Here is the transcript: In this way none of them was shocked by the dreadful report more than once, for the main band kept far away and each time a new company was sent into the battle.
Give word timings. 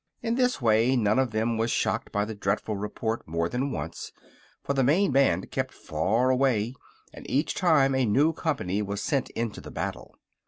In 0.23 0.33
this 0.33 0.59
way 0.59 0.95
none 0.95 1.19
of 1.19 1.29
them 1.29 1.57
was 1.57 1.69
shocked 1.69 2.11
by 2.11 2.25
the 2.25 2.33
dreadful 2.33 2.75
report 2.75 3.27
more 3.27 3.47
than 3.47 3.69
once, 3.71 4.11
for 4.63 4.73
the 4.73 4.83
main 4.83 5.11
band 5.11 5.51
kept 5.51 5.75
far 5.75 6.31
away 6.31 6.73
and 7.13 7.29
each 7.29 7.53
time 7.53 7.93
a 7.93 8.03
new 8.03 8.33
company 8.33 8.81
was 8.81 8.99
sent 9.03 9.29
into 9.33 9.61
the 9.61 9.69
battle. 9.69 10.17